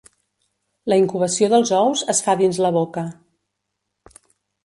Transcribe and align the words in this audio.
La 0.93 0.97
incubació 1.01 1.49
dels 1.53 1.73
ous 1.81 2.03
es 2.15 2.23
fa 2.27 2.35
dins 2.41 2.59
la 2.67 2.73
boca. 2.79 3.03